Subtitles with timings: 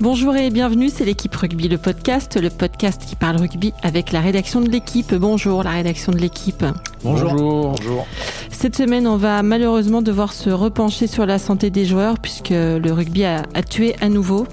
[0.00, 4.20] Bonjour et bienvenue, c'est l'équipe rugby, le podcast, le podcast qui parle rugby avec la
[4.20, 5.12] rédaction de l'équipe.
[5.12, 6.64] Bonjour la rédaction de l'équipe.
[7.02, 7.34] Bonjour.
[7.34, 8.06] Bonjour.
[8.52, 12.90] Cette semaine, on va malheureusement devoir se repencher sur la santé des joueurs puisque le
[12.92, 14.46] rugby a, a tué à nouveau.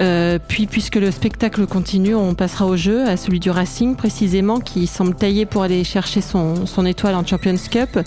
[0.00, 4.60] Euh, puis, puisque le spectacle continue, on passera au jeu, à celui du Racing précisément,
[4.60, 7.98] qui semble taillé pour aller chercher son, son étoile en Champions Cup.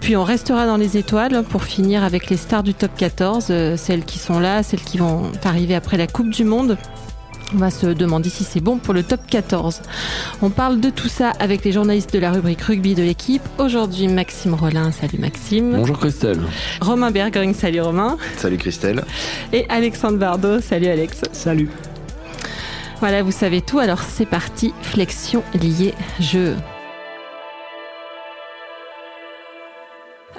[0.00, 3.76] Puis on restera dans les étoiles pour finir avec les stars du top 14, euh,
[3.76, 6.76] celles qui sont là, celles qui vont arriver après la Coupe du Monde.
[7.54, 9.80] On va se demander si c'est bon pour le top 14.
[10.42, 13.42] On parle de tout ça avec les journalistes de la rubrique rugby de l'équipe.
[13.58, 14.90] Aujourd'hui, Maxime Rollin.
[14.90, 15.76] Salut Maxime.
[15.76, 16.40] Bonjour Christelle.
[16.80, 17.54] Romain Bergering.
[17.54, 18.18] Salut Romain.
[18.36, 19.04] Salut Christelle.
[19.52, 20.60] Et Alexandre Bardot.
[20.60, 21.20] Salut Alex.
[21.30, 21.70] Salut.
[22.98, 23.78] Voilà, vous savez tout.
[23.78, 24.74] Alors c'est parti.
[24.82, 26.56] Flexion liée jeu.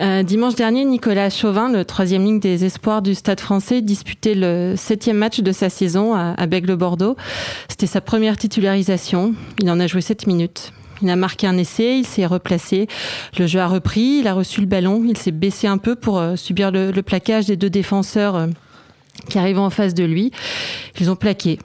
[0.02, 4.74] Euh, dimanche dernier, Nicolas Chauvin, le troisième ligne des espoirs du Stade français, disputait le
[4.76, 7.16] septième match de sa saison à, à Bègle-Bordeaux.
[7.70, 9.34] C'était sa première titularisation.
[9.62, 10.74] Il en a joué sept minutes.
[11.02, 12.88] Il a marqué un essai, il s'est replacé.
[13.38, 16.20] Le jeu a repris, il a reçu le ballon, il s'est baissé un peu pour
[16.20, 18.48] euh, subir le, plaquage des deux défenseurs euh,
[19.30, 20.32] qui arrivent en face de lui.
[21.00, 21.60] Ils ont plaqué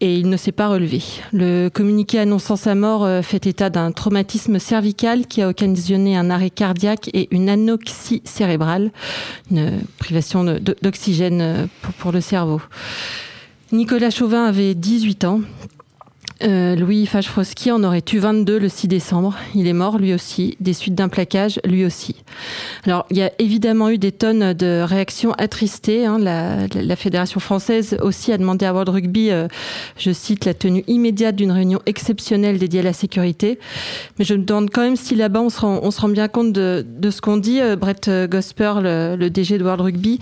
[0.00, 1.02] et il ne s'est pas relevé.
[1.32, 6.30] Le communiqué annonçant sa mort euh, fait état d'un traumatisme cervical qui a occasionné un
[6.30, 8.90] arrêt cardiaque et une anoxie cérébrale,
[9.50, 10.44] une privation
[10.82, 12.60] d'oxygène pour, pour le cerveau.
[13.72, 15.40] Nicolas Chauvin avait 18 ans.
[16.42, 19.34] Euh, Louis Fajfroski en aurait eu 22 le 6 décembre.
[19.54, 22.16] Il est mort lui aussi, des suites d'un plaquage lui aussi.
[22.84, 26.04] Alors, il y a évidemment eu des tonnes de réactions attristées.
[26.04, 26.18] Hein.
[26.18, 29.48] La, Fédération française aussi a demandé à World Rugby, euh,
[29.98, 33.58] je cite, la tenue immédiate d'une réunion exceptionnelle dédiée à la sécurité.
[34.18, 36.28] Mais je me demande quand même si là-bas on se rend, on se rend bien
[36.28, 37.60] compte de, ce qu'on dit.
[37.60, 40.18] Euh, Brett Gosper, le DG de World Rugby,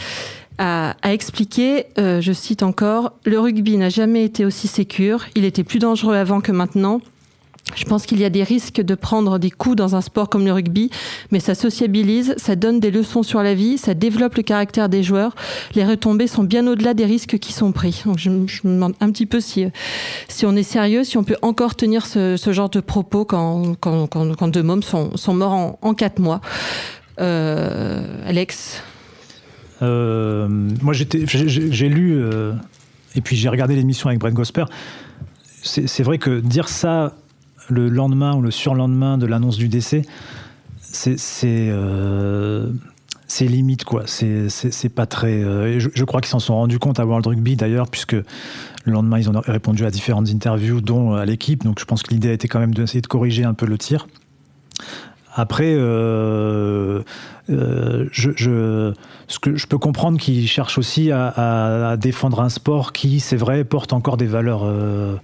[0.59, 5.45] a, a, expliqué, euh, je cite encore, le rugby n'a jamais été aussi sécure, il
[5.45, 7.01] était plus dangereux avant que maintenant.
[7.75, 10.45] Je pense qu'il y a des risques de prendre des coups dans un sport comme
[10.45, 10.91] le rugby,
[11.33, 15.03] mais ça sociabilise, ça donne des leçons sur la vie, ça développe le caractère des
[15.03, 15.35] joueurs.
[15.75, 18.03] Les retombées sont bien au-delà des risques qui sont pris.
[18.05, 19.67] Donc je, je, me demande un petit peu si,
[20.29, 23.75] si on est sérieux, si on peut encore tenir ce, ce genre de propos quand,
[23.81, 26.43] quand, quand, quand deux mômes sont, sont morts en, en quatre mois.
[27.19, 28.83] Euh, Alex?
[29.85, 30.49] Euh,
[30.83, 32.53] moi, j'ai lu euh,
[33.15, 34.65] et puis j'ai regardé l'émission avec Brent Gosper.
[35.63, 37.15] C'est vrai que dire ça
[37.71, 40.03] le lendemain ou le surlendemain de l'annonce du décès,
[40.83, 41.17] c'est
[41.71, 42.71] euh,
[43.41, 44.03] limite quoi.
[44.07, 45.41] C'est pas très.
[45.79, 49.19] Je, je, crois qu'ils s'en sont rendus compte à World Rugby d'ailleurs, puisque le lendemain
[49.19, 51.65] ils ont répondu à différentes interviews, dont à l'équipe.
[51.65, 54.07] Donc je pense que l'idée était quand même d'essayer de corriger un peu le tir.
[55.37, 57.03] Après, euh,
[57.51, 58.95] euh, je, je,
[59.27, 63.65] ce que je peux comprendre qu'ils cherchent aussi à, défendre un sport qui, c'est vrai,
[63.65, 65.17] porte encore des valeurs euh,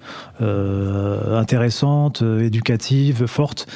[1.38, 3.68] intéressantes, éducatives, fortes.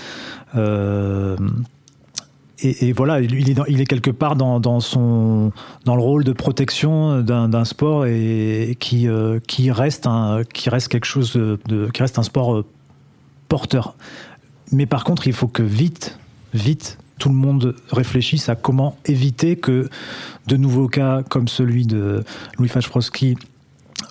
[2.62, 5.52] Et, voilà, il est, quelque part dans, dans, son,
[5.84, 9.06] dans le rôle de protection d'un sport et qui,
[9.46, 11.38] qui, reste un, qui reste quelque chose
[11.92, 12.64] qui reste un sport
[13.48, 13.94] porteur.
[14.72, 16.18] Mais par contre, il faut que vite,
[16.54, 19.88] vite, tout le monde réfléchisse à comment éviter que
[20.46, 22.24] de nouveaux cas comme celui de
[22.58, 23.36] Louis Fajfroski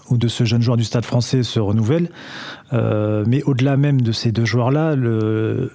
[0.10, 2.10] ou de ce jeune joueur du Stade français se renouvellent.
[2.72, 5.72] Euh, mais au-delà même de ces deux joueurs-là, le,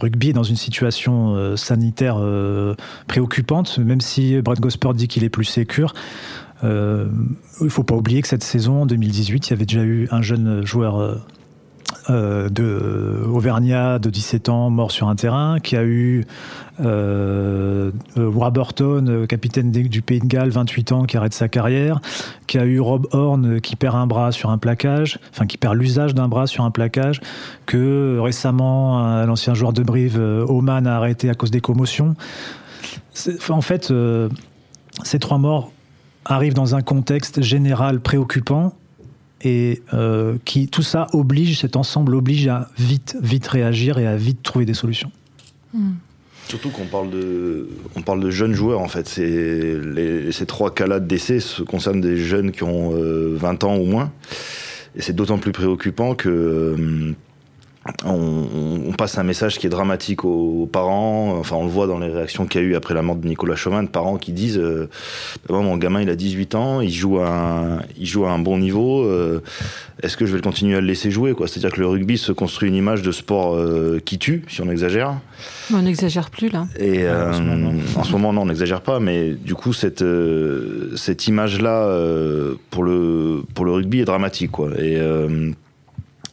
[0.00, 2.74] rugby est dans une situation euh, sanitaire euh,
[3.08, 5.94] préoccupante, même si Brad Gosport dit qu'il est plus sécure.
[6.64, 10.06] Il ne faut pas oublier que cette saison, en 2018, il y avait déjà eu
[10.12, 11.20] un jeune joueur
[12.10, 16.24] euh, de Auvergnat de 17 ans mort sur un terrain, qui a eu
[16.80, 22.00] euh, Warburton, capitaine du Pays de Galles, 28 ans, qui arrête sa carrière,
[22.46, 24.58] qui a eu Rob Horn qui perd un bras sur un
[25.46, 27.20] qui perd l'usage d'un bras sur un plaquage,
[27.66, 32.16] que récemment l'ancien joueur de Brive, Oman, a arrêté à cause des commotions.
[33.48, 34.28] En fait, euh,
[35.04, 35.72] ces trois morts
[36.24, 38.72] arrivent dans un contexte général préoccupant
[39.44, 44.16] et euh, qui tout ça oblige, cet ensemble oblige à vite, vite réagir et à
[44.16, 45.10] vite trouver des solutions.
[45.74, 45.92] Mmh.
[46.48, 49.16] Surtout qu'on parle de, on parle de jeunes joueurs en fait.
[49.16, 53.76] Les, ces trois cas-là de décès se concernent des jeunes qui ont euh, 20 ans
[53.76, 54.12] ou moins.
[54.94, 57.14] Et c'est d'autant plus préoccupant que,
[58.04, 58.10] euh,
[58.86, 61.36] on, passe un message qui est dramatique aux, parents.
[61.38, 63.26] Enfin, on le voit dans les réactions qu'il y a eu après la mort de
[63.26, 64.88] Nicolas Chauvin, de parents qui disent euh,
[65.48, 68.38] bah, Mon gamin, il a 18 ans, il joue à un, il joue à un
[68.38, 69.02] bon niveau.
[69.02, 69.42] Euh,
[70.02, 72.30] est-ce que je vais le continuer à le laisser jouer C'est-à-dire que le rugby se
[72.30, 75.18] construit une image de sport euh, qui tue, si on exagère.
[75.72, 76.66] On n'exagère plus, là.
[76.78, 79.00] Et en, ce moment, non, on n'exagère pas.
[79.00, 80.04] Mais du coup, cette,
[80.96, 81.88] cette image-là,
[82.70, 84.52] pour, le, pour le rugby, est dramatique.
[84.52, 84.70] Quoi.
[84.78, 85.00] Et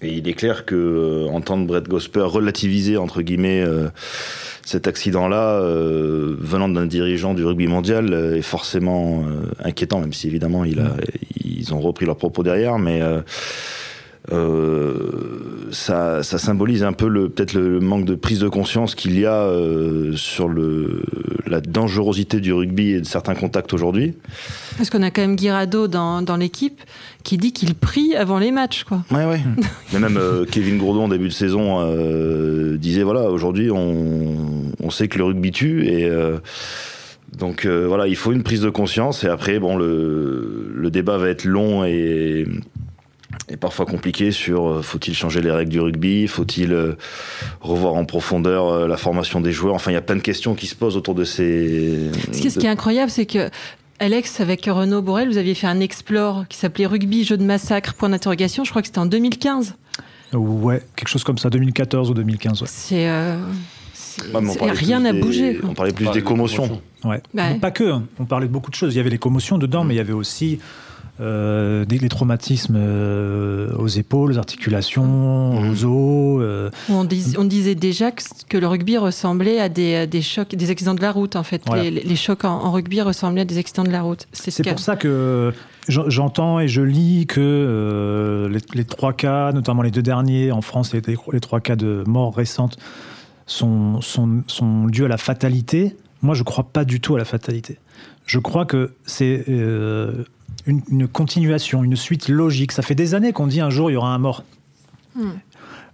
[0.01, 3.89] et il est clair que euh, entendre Brett Gosper relativiser entre guillemets euh,
[4.65, 9.25] cet accident-là, euh, venant d'un dirigeant du rugby mondial, est forcément
[9.63, 13.01] inquiétant, même si évidemment ils ont repris leurs propos derrière, mais
[15.71, 19.51] ça, symbolise un peu peut-être le manque de prise de conscience qu'il y a
[20.15, 20.49] sur
[21.47, 24.13] la dangerosité du rugby et de certains contacts aujourd'hui.
[24.77, 26.79] Parce qu'on a quand même Guirado dans, dans l'équipe
[27.24, 28.83] qui dit qu'il prie avant les matchs.
[28.83, 29.04] Quoi.
[29.12, 29.42] Ouais, ouais.
[29.94, 34.89] Mais même euh, Kevin Gourdon, en début de saison, euh, disait voilà, aujourd'hui, on, on,
[34.89, 35.88] sait que le rugby tue.
[35.88, 36.06] Et.
[36.06, 36.38] Euh,
[37.38, 41.30] donc voilà, il faut une prise de conscience et après, bon, le, le débat va
[41.30, 42.45] être long et,
[43.48, 46.75] et parfois compliqué sur faut-il changer les règles du rugby, faut-il
[47.62, 49.75] revoir en profondeur la formation des joueurs.
[49.75, 52.10] Enfin, il y a plein de questions qui se posent autour de ces.
[52.33, 53.50] Ce qui est incroyable, c'est que
[53.99, 57.93] Alex, avec Renaud Borel, vous aviez fait un explore qui s'appelait Rugby, jeu de massacre,
[57.93, 58.63] point d'interrogation.
[58.63, 59.75] Je crois que c'était en 2015.
[60.33, 62.63] Ouais, quelque chose comme ça, 2014 ou 2015.
[62.65, 63.09] C'est.
[63.09, 63.37] Euh,
[64.59, 65.59] rien n'a bougé.
[65.63, 66.81] On parlait plus des commotions.
[67.03, 67.21] Ouais.
[67.59, 68.03] Pas que, hein.
[68.19, 68.93] on parlait de beaucoup de choses.
[68.93, 70.59] Il y avait les commotions dedans, mais il y avait aussi
[71.21, 75.69] euh, des, traumatismes euh, aux épaules, aux articulations, mmh.
[75.69, 76.42] aux os.
[76.42, 76.69] Euh.
[76.88, 81.36] On, disait déjà que, le rugby ressemblait à des, chocs, des accidents de la route
[81.36, 81.62] en fait.
[81.75, 84.27] Les, chocs en, rugby ressemblaient à des accidents de la route.
[84.31, 85.51] C'est pour ça que
[85.89, 91.01] j'entends et je lis que les, trois cas, notamment les deux derniers en France, les,
[91.06, 92.77] les trois cas de mort récentes,
[93.45, 95.98] sont, sont, sont dus à la fatalité.
[96.21, 97.77] Moi, je ne crois pas du tout à la fatalité.
[98.25, 99.44] Je crois que c'est
[100.69, 102.71] une, continuation, une suite logique.
[102.71, 104.44] Ça fait des années qu'on dit un jour il y aura un mort.
[105.16, 105.31] Hmm.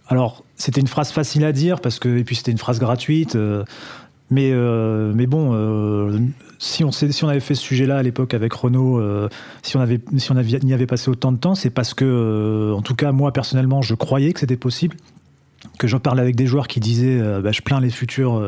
[0.07, 3.35] Alors, c'était une phrase facile à dire parce que et puis c'était une phrase gratuite.
[3.35, 3.63] Euh,
[4.31, 6.17] mais, euh, mais bon, euh,
[6.57, 9.01] si, on, si on avait fait ce sujet-là à l'époque avec Renault,
[9.61, 12.73] si on avait si on avait, y avait passé autant de temps, c'est parce que,
[12.75, 14.97] en tout cas, moi personnellement, je croyais que c'était possible.
[15.79, 18.41] Que j'en parlais avec des joueurs qui disaient bah, Je plains les futurs,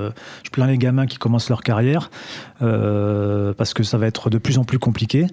[0.43, 2.09] je plains les gamins qui commencent leur carrière,
[2.59, 5.27] parce que ça va être de plus en plus compliqué.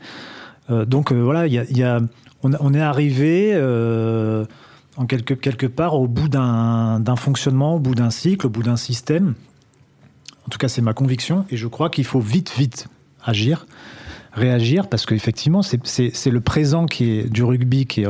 [0.71, 1.47] Euh, donc euh, voilà,
[2.43, 4.45] on, est arrivé euh,
[4.97, 9.35] en quelque, part au bout d'un fonctionnement, au bout d'un cycle, au bout d'un système.
[10.47, 11.47] En tout cas, c'est ma conviction.
[11.51, 12.89] Et je crois qu'il faut vite, vite
[13.25, 13.67] agir,
[14.33, 18.09] réagir, parce qu'effectivement, c'est le présent qui est du rugby, qui est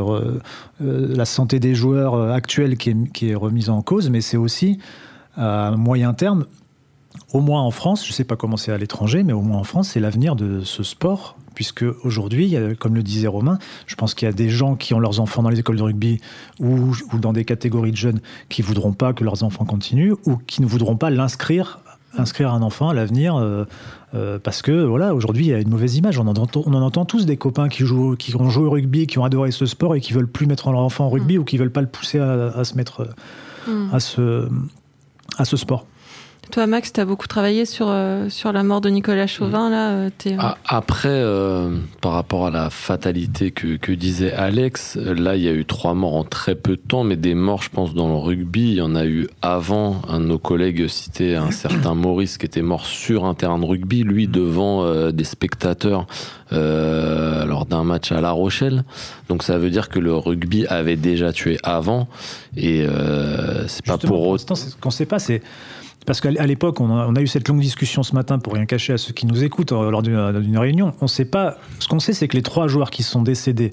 [0.80, 4.78] la santé des joueurs actuels qui est remise en cause, mais c'est aussi
[5.36, 6.46] à moyen terme,
[7.32, 9.58] au moins en France, je ne sais pas comment c'est à l'étranger, mais au moins
[9.58, 14.14] en France, c'est l'avenir de ce sport puisque aujourd'hui, comme le disait Romain, je pense
[14.14, 16.20] qu'il y a des gens qui ont leurs enfants dans les écoles de rugby
[16.60, 20.62] ou, dans des catégories de jeunes qui voudront pas que leurs enfants continuent ou qui
[20.62, 21.80] ne voudront pas l'inscrire
[22.16, 23.64] inscrire un enfant à l'avenir euh,
[24.14, 26.72] euh, parce que voilà aujourd'hui il y a une mauvaise image on en, entend, on
[26.72, 29.50] en entend tous des copains qui jouent qui ont joué au rugby qui ont adoré
[29.50, 31.40] ce sport et qui veulent plus mettre leur enfant au rugby mm.
[31.40, 33.08] ou qui veulent pas le pousser à, se mettre
[33.66, 33.88] mm.
[33.92, 34.48] à ce
[35.38, 35.86] à ce sport
[36.50, 39.70] toi, Max, tu as beaucoup travaillé sur, euh, sur la mort de Nicolas Chauvin.
[39.70, 41.22] Là, euh, euh, ah, Après,
[42.00, 45.94] par rapport à la fatalité que, que, disait Alex, là, il y a eu trois
[45.94, 48.74] morts en très peu de temps, mais des morts, je pense, dans le rugby, il
[48.74, 50.02] y en a eu avant.
[50.08, 53.64] Un de nos collègues citait un certain Maurice qui était mort sur un terrain de
[53.64, 56.06] rugby, lui, devant des spectateurs
[56.50, 58.84] lors d'un match à La Rochelle.
[59.28, 62.08] Donc ça veut dire que le rugby avait déjà tué avant.
[62.56, 62.86] Et
[63.66, 64.54] c'est pas pour autant.
[64.54, 65.42] Ce qu'on sait pas, c'est
[66.06, 68.98] parce qu'à l'époque, on, a eu cette longue discussion ce matin pour rien cacher à
[68.98, 70.94] ceux qui nous écoutent euh, lors d'une réunion.
[71.00, 71.56] On sait pas.
[71.78, 73.72] Ce qu'on sait, c'est que les trois joueurs qui sont décédés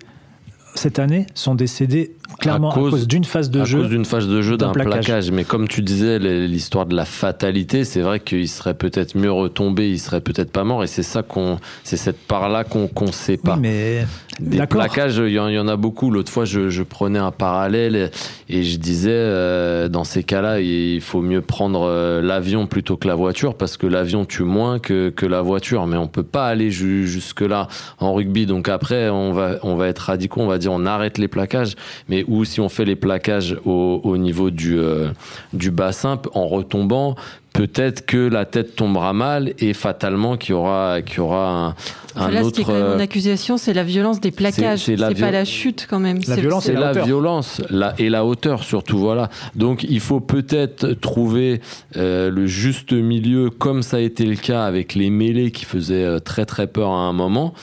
[0.76, 3.80] cette année sont décédés clairement à cause, d'une phase de jeu.
[3.80, 5.32] À cause d'une phase de jeu, d'un plaquage.
[5.32, 9.90] Mais comme tu disais, l'histoire de la fatalité, c'est vrai qu'il serait peut-être mieux retombé,
[9.90, 10.84] il serait peut-être pas mort.
[10.84, 13.56] Et c'est ça qu'on, c'est cette part-là qu'on ne sait pas.
[13.56, 14.06] mais
[14.40, 16.10] des plaquages, il y, en a beaucoup.
[16.10, 18.12] L'autre fois, je, prenais un parallèle
[18.50, 23.08] et je disais, euh, dans ces cas-là, il faut mieux prendre euh, l'avion plutôt que
[23.08, 25.86] la voiture parce que l'avion tue moins que, que la voiture.
[25.86, 27.68] Mais on peut pas aller jusque là
[28.00, 28.46] en rugby.
[28.46, 31.76] Donc après, on va, on va être radicaux, on va dire, on arrête les plaquages.
[32.10, 35.10] Mais ou si on fait les plaquages au, niveau du, euh,
[35.54, 37.16] du bassin en retombant,
[37.54, 41.76] peut-être que la tête tombera mal et fatalement qu'il y aura, qu'il y aura un,
[42.16, 42.56] un là, ce autre.
[42.56, 44.80] qui est quand même euh, en accusation, c'est la violence des plaquages.
[44.80, 46.20] c'est C'est la pas viol- la chute quand même.
[46.28, 50.00] La C'est- violence, c'est et la violence la, et la hauteur surtout voilà donc il
[50.00, 51.62] faut peut-être trouver
[51.98, 56.06] euh, le juste milieu comme ça a été le cas avec les mêlées qui faisaient
[56.06, 57.54] euh, très très peur à un moment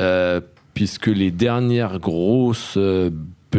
[0.00, 0.40] euh,
[0.74, 3.10] puisque les dernières grosses euh,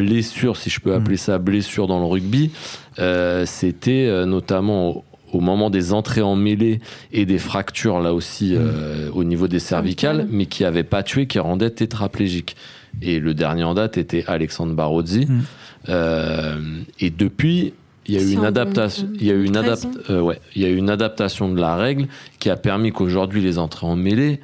[0.01, 2.51] blessures si je peux appeler ça blessures dans le rugby
[2.99, 6.79] euh, c'était euh, notamment au, au moment des entrées en mêlée
[7.11, 11.25] et des fractures là aussi euh, au niveau des cervicales mais qui n'avaient pas tué
[11.27, 12.55] qui rendaient tétraplégique
[13.01, 15.25] et le dernier en date était Alexandre Barozzi.
[15.25, 15.41] Mm.
[15.89, 16.57] Euh,
[16.99, 17.73] et depuis,
[18.05, 19.07] il y a eu une adaptation.
[19.07, 21.59] 2013, Il y a eu une adap- ouais, il y a eu une adaptation de
[21.59, 22.07] la règle
[22.39, 24.39] qui a permis qu'aujourd'hui les entrées en mêlée.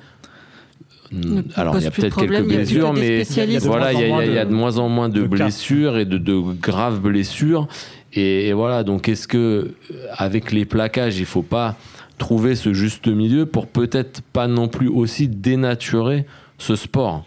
[1.11, 3.23] Ne Alors il y a peut-être quelques blessures, mais
[3.65, 5.21] voilà, il y, a- il y a- il y a de moins en moins de,
[5.21, 5.43] de cas.
[5.45, 7.67] blessures et de, de graves blessures.
[8.13, 11.77] Et, et voilà, donc est-ce que euh, avec les plaquages, il faut pas
[12.17, 16.25] trouver ce juste milieu pour peut-être pas non plus aussi dénaturer
[16.57, 17.25] ce sport?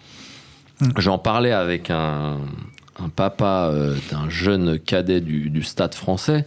[0.81, 0.89] Mm.
[0.99, 2.39] J'en parlais avec un,
[3.01, 6.47] un papa euh, d'un jeune cadet du, du stade français.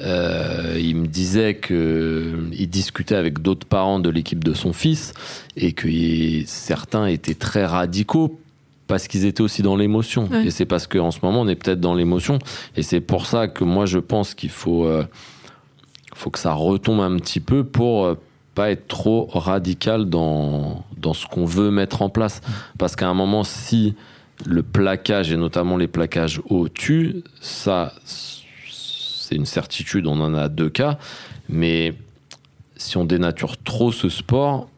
[0.00, 5.12] Euh, il me disait que il discutait avec d'autres parents de l'équipe de son fils
[5.56, 5.88] et que
[6.46, 8.40] certains étaient très radicaux
[8.86, 10.28] parce qu'ils étaient aussi dans l'émotion.
[10.30, 10.46] Ouais.
[10.46, 12.38] Et c'est parce qu'en ce moment, on est peut-être dans l'émotion.
[12.76, 15.04] Et c'est pour ça que moi, je pense qu'il faut, euh,
[16.14, 18.14] faut que ça retombe un petit peu pour euh,
[18.54, 22.40] pas être trop radical dans, dans ce qu'on veut mettre en place.
[22.78, 23.94] Parce qu'à un moment, si
[24.44, 27.94] le plaquage, et notamment les plaquages hauts, tuent, ça,
[29.24, 30.98] c'est une certitude, on en a deux cas.
[31.48, 31.94] Mais
[32.76, 34.68] si on dénature trop ce sport,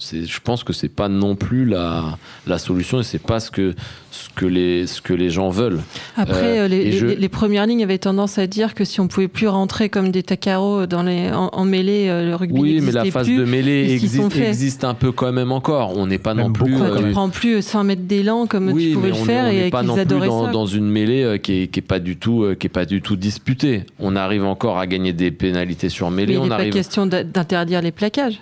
[0.00, 3.74] je pense que c'est pas non plus la, la solution et c'est pas ce que,
[4.12, 5.80] ce, que les, ce que les gens veulent.
[6.16, 8.84] Après, Euh, euh, les, et je- les- les premières lignes avaient tendance à dire que
[8.84, 12.36] si on pouvait plus rentrer comme des tacaros dans les, en, en mêlée, euh, le
[12.36, 13.38] rugby Oui, mais la phase plus.
[13.38, 15.96] de mêlée existe, existe un peu quand même encore.
[15.98, 16.72] On n'est pas Même non plus.
[16.72, 19.24] beaucoup, tu euh, prends plus 100 mètres d'élan comme oui, tu pouvais mais le on
[19.24, 20.52] faire on et n'est pas qu'ils non plus dans, ça.
[20.52, 23.16] dans une mêlée qui est, qui est pas du tout qui est pas du tout
[23.16, 23.82] disputée.
[23.98, 26.32] On arrive encore à gagner des pénalités sur mais mêlée.
[26.34, 26.72] il On n'est pas arrive.
[26.72, 28.40] question d'interdire les plaquages.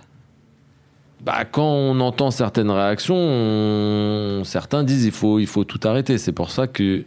[1.27, 6.17] Bah, quand on entend certaines réactions, on- certains disent il faut il faut tout arrêter.
[6.19, 7.03] C'est pour ça que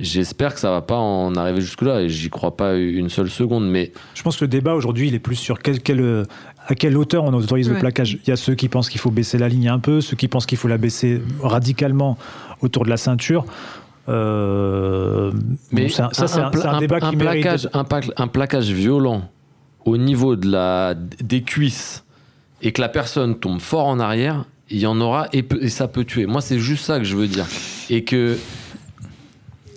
[0.00, 3.28] j'espère que ça va pas en arriver jusque là et j'y crois pas une seule
[3.30, 3.68] seconde.
[3.68, 6.24] Mais Je pense que le débat aujourd'hui, il est plus sur quel, quel, euh,
[6.66, 8.18] à quelle hauteur on autorise le plaquage.
[8.24, 10.26] Il y a ceux qui pensent qu'il faut baisser la ligne un peu, ceux qui
[10.28, 12.16] pensent qu'il faut la baisser radicalement
[12.62, 13.44] autour de la ceinture.
[14.08, 15.30] Euh,
[15.72, 17.42] bon, ça, ça, c'est un, débat un qui mérite.
[17.42, 19.22] plaquage, un, pla- un plaquage violent
[19.84, 22.03] au niveau de la, des cuisses
[22.62, 26.04] et que la personne tombe fort en arrière, il y en aura et, ça peut
[26.04, 26.26] tuer.
[26.26, 27.46] Moi, c'est juste ça que je veux dire.
[27.90, 28.36] Et que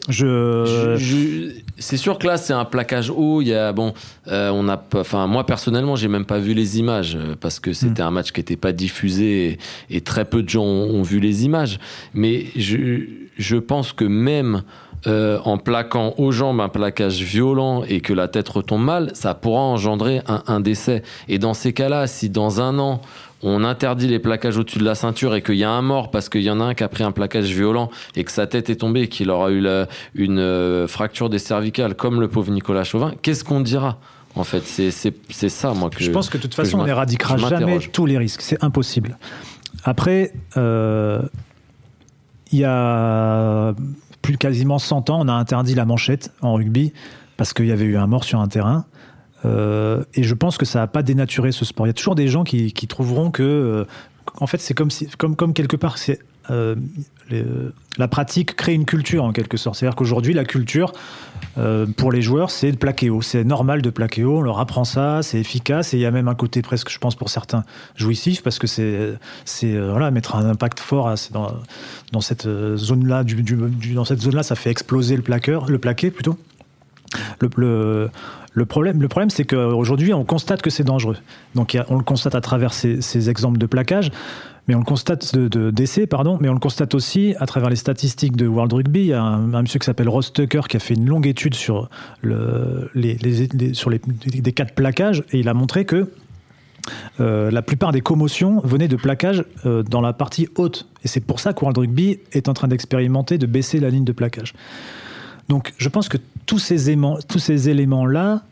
[0.10, 3.42] Je, je- je- c'est sûr que là, c'est un plaquage haut.
[3.42, 3.94] Il y a bon,
[4.30, 7.74] euh, on a, enfin moi personnellement, j'ai même pas vu les images euh, parce que
[7.74, 11.02] c'était un match qui n'était pas diffusé et, et très peu de gens ont, ont
[11.04, 11.78] vu les images.
[12.14, 13.02] Mais je,
[13.38, 14.64] je pense que même
[15.08, 19.34] euh, en plaquant aux jambes un plaquage violent et que la tête retombe mal, ça
[19.34, 21.02] pourra engendrer un, un décès.
[21.28, 23.02] Et dans ces cas-là, si dans un an
[23.44, 26.28] on interdit les plaquages au-dessus de la ceinture et qu'il y a un mort parce
[26.28, 28.72] qu'il y en a un qui a pris un plaquage violent et que sa tête
[28.72, 32.52] est tombée et qu'il aura eu la- une euh, fracture des cervicales comme le pauvre
[32.52, 34.00] Nicolas Chauvin, qu'est-ce qu'on dira
[34.36, 37.78] En fait, c'est ça, moi, que je pense que de toute façon, on n'éradiquera jamais
[37.94, 38.42] tous les risques.
[38.42, 39.20] C'est impossible.
[39.84, 41.22] Après, euh,
[42.52, 43.76] il y a
[44.28, 46.92] plus quasiment 100 ans, on a interdit la manchette en rugby
[47.38, 48.86] parce qu'il y avait eu un mort sur un terrain.
[49.46, 51.86] Euh, et je pense que ça n'a pas dénaturé ce sport.
[51.88, 53.86] Il y a toujours des gens qui, trouveront que, euh,
[54.42, 56.20] en fait, c'est comme si, comme, quelque part, c'est
[56.50, 56.76] euh,
[57.98, 59.78] la pratique crée une culture en quelque sorte.
[59.78, 60.92] C'est-à-dire qu'aujourd'hui, la culture
[61.58, 63.22] euh, pour les joueurs, c'est de plaquer haut.
[63.22, 64.38] C'est normal de plaquer haut.
[64.38, 67.00] On leur apprend ça, c'est efficace et il y a même un côté presque, je
[67.00, 67.64] pense, pour certains
[67.96, 71.14] jouissif parce que c'est, euh, voilà, mettre un impact fort
[72.12, 73.24] dans, cette euh, zone-là,
[73.94, 76.38] dans cette zone-là, ça fait exploser le plaqueur, le plaqué plutôt.
[77.42, 78.10] Le,
[78.66, 81.18] problème, le problème c'est qu'aujourd'hui, on constate que c'est dangereux.
[81.56, 84.12] Donc, on le constate à travers ces exemples de plaquage,
[84.68, 88.48] mais on le constate de, pardon, mais on constate aussi à travers les statistiques de
[88.48, 89.00] World Rugby.
[89.00, 91.56] Il y a un, monsieur qui s'appelle Ross Tucker qui a fait une longue étude
[91.56, 91.90] sur,
[92.22, 96.10] le, les, sur les, des cas de plaquage et il a montré que
[97.20, 100.88] euh, la plupart des commotions venaient de plaquage euh, dans la partie haute.
[101.04, 104.06] Et c'est pour ça que World Rugby est en train d'expérimenter de baisser la ligne
[104.06, 104.54] de plaquage.
[105.50, 106.98] Donc je pense que tous ces
[107.28, 108.44] tous ces éléments-là,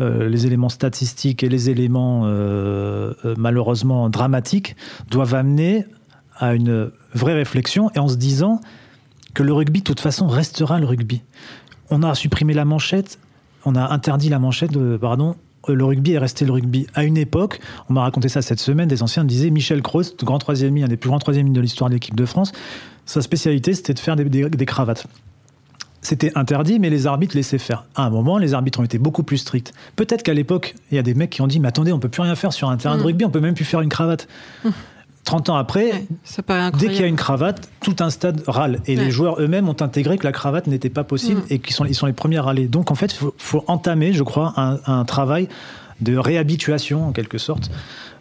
[0.00, 4.76] euh, les éléments statistiques et les éléments euh, euh, malheureusement dramatiques,
[5.10, 5.84] doivent amener
[6.36, 8.60] à une vraie réflexion et en se disant
[9.34, 11.22] que le rugby, de toute façon, restera le rugby.
[11.90, 13.18] On a supprimé la manchette,
[13.64, 15.36] on a interdit la manchette, pardon,
[15.68, 16.86] le rugby est resté le rugby.
[16.94, 20.38] À une époque, on m'a raconté ça cette semaine, des anciens disaient Michel Cross, grand
[20.38, 22.52] troisième un des plus grands troisième de l'histoire de l'équipe de France,
[23.06, 25.06] sa spécialité c'était de faire des, cravates.
[26.02, 27.84] C'était interdit, mais les arbitres laissaient faire.
[27.94, 29.72] À un moment, les arbitres ont été beaucoup plus stricts.
[29.96, 32.08] Peut-être qu'à l'époque, il y a des mecs qui ont dit Mais attendez, on peut
[32.08, 33.06] plus rien faire sur un terrain de mm.
[33.06, 34.26] rugby, on peut même plus faire une cravate.
[35.24, 36.06] 30 ans après,
[36.78, 38.80] dès qu'il y a une cravate, tout un stade râle.
[38.86, 41.46] Et les joueurs eux-mêmes ont intégré que la cravate n'était pas possible mm.
[41.50, 42.66] et qu'ils sont, ils sont les premiers à râler.
[42.66, 45.48] Donc en fait, il faut, entamer, je crois, un, travail
[46.00, 47.70] de réhabituation en quelque sorte.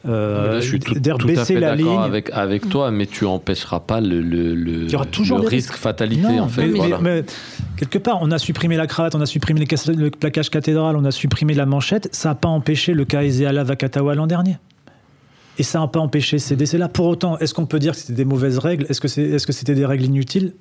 [0.05, 2.69] Euh, je suis tout, à fait d'accord avec, avec mm.
[2.69, 6.67] toi, mais tu empêcheras pas le, le, le, le risque fatalité en fait.
[7.01, 7.25] Mais,
[7.75, 11.11] quelque part, on a supprimé la cravate, on a supprimé le plaquage cathédral, on a
[11.11, 12.07] supprimé la manchette.
[12.13, 14.57] Ça n'a pas empêché le cas Ezeala Vakatawa l'an dernier.
[15.57, 16.87] Et ça n'a pas empêché ces décès-là.
[16.87, 18.85] Pour autant, est-ce qu'on peut dire que c'était des mauvaises règles?
[18.87, 20.53] Est-ce que c'était c'était des règles inutiles?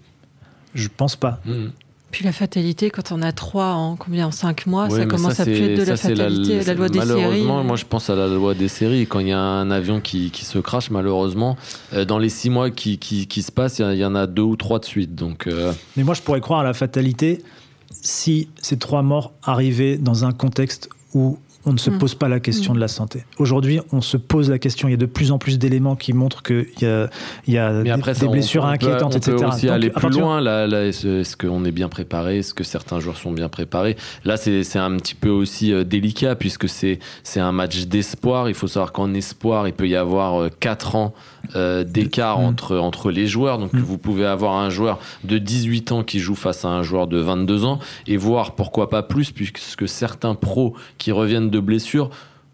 [0.75, 1.38] Je pense pas.
[1.44, 1.66] Mmh.
[2.10, 5.44] Puis la fatalité, quand on a trois en combien en cinq mois, ça commence à
[5.44, 7.08] plus être de la fatalité, la, loi des séries.
[7.08, 9.06] Malheureusement, moi je pense à la loi des séries.
[9.06, 11.56] Quand il y a un avion qui, qui se crache, malheureusement,
[11.92, 14.42] euh, dans les six mois qui, qui, qui se passent, il y, en a deux
[14.42, 15.14] ou trois de suite.
[15.14, 17.42] Donc, euh, Mais moi je pourrais croire à la fatalité
[17.90, 21.38] si ces trois morts arrivaient dans un contexte où
[21.68, 21.98] on ne se mm.
[21.98, 22.76] pose pas la question mm.
[22.76, 23.25] de la santé.
[23.38, 24.88] Aujourd'hui, on se pose la question.
[24.88, 27.10] Il y a de plus en plus d'éléments qui montrent qu'il y a,
[27.46, 29.37] il y a des, blessures inquiétantes, etc.
[29.37, 30.40] On peut aussi aller plus loin.
[30.40, 32.38] Là, est-ce qu'on est bien préparé?
[32.38, 33.96] Est-ce que certains joueurs sont bien préparés?
[34.25, 36.98] Là, c'est un petit peu aussi euh, délicat puisque c'est
[37.37, 38.48] un match d'espoir.
[38.48, 41.14] Il faut savoir qu'en espoir, il peut y avoir 4 euh, ans
[41.56, 42.44] euh, d'écart mm.
[42.44, 43.58] entre, entre les joueurs.
[43.58, 47.06] Donc, vous pouvez avoir un joueur de 18 ans qui joue face à un joueur
[47.06, 52.10] de 22 ans et voir pourquoi pas plus puisque certains pros qui reviennent de blessures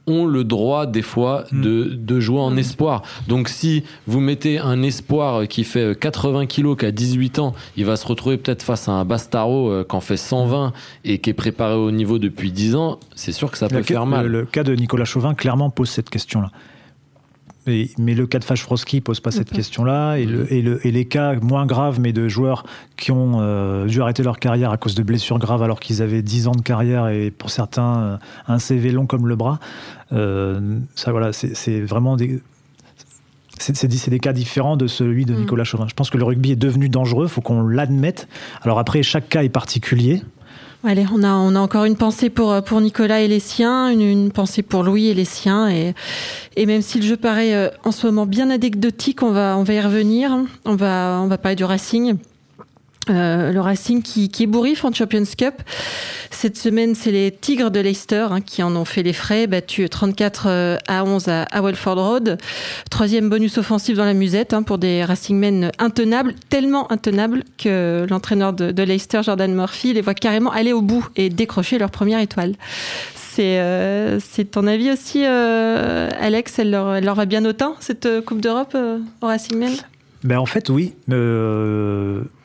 [0.07, 1.63] ont le droit des fois hmm.
[1.63, 2.59] de, de, jouer en hmm.
[2.59, 3.03] espoir.
[3.29, 7.85] Donc si vous mettez un espoir qui fait 80 kilos, qui a 18 ans, il
[7.85, 10.73] va se retrouver peut-être face à un Bastaro euh, qui en fait 120
[11.05, 14.07] et qui est préparé au niveau depuis 10 ans, c'est sûr que ça peut faire
[14.07, 14.27] mal.
[14.27, 16.51] Le cas de Nicolas Chauvin clairement pose cette question-là
[17.67, 20.17] mais le cas de Fashfroski pose pas cette question-là.
[20.17, 22.65] Et, le, et, le, et, les cas moins graves, mais de joueurs
[22.97, 26.23] qui ont euh, dû arrêter leur carrière à cause de blessures graves alors qu'ils avaient
[26.23, 28.17] 10 ans de carrière et pour certains euh,
[28.49, 29.61] un CV long comme le bras,
[30.13, 32.41] euh, ça voilà, c'est vraiment des.
[33.57, 35.39] C'est des cas différents de celui de mm.
[35.39, 35.87] Nicolas Chauvin.
[35.89, 38.27] Je pense que le rugby est devenu dangereux, il faut qu'on l'admette.
[38.63, 40.23] Alors après, chaque cas est particulier.
[40.87, 44.31] Allez, on a, on a encore une pensée pour, pour Nicolas et les siens, une,
[44.31, 45.71] pensée pour Louis et les siens.
[45.71, 45.95] Et,
[46.57, 49.63] et même si le jeu paraît euh, en ce moment bien anecdotique, on va, on
[49.63, 50.37] va y revenir.
[50.67, 52.17] On va, on va parler du Racing.
[53.11, 55.55] Euh, le Racing qui, est bourrif en Champions Cup.
[56.31, 59.91] Cette semaine, c'est les Tigres de Leicester hein, qui en ont fait les frais, battus
[59.91, 62.39] 34 euh, à 11 à, à Welford Road.
[62.91, 68.55] Troisième bonus offensif dans la musette hein, pour des Racingmen intenables, tellement intenables que l'entraîneur
[68.55, 72.55] de, Leicester, Jordan Murphy, les voit carrément aller au bout et décrocher leur première étoile.
[73.15, 74.19] C'est euh,
[74.51, 76.59] ton avis aussi, Alex?
[76.59, 78.77] Elle leur, va bien autant, cette Coupe d'Europe
[79.21, 79.73] au Racingmen
[80.23, 80.95] ben En fait, oui.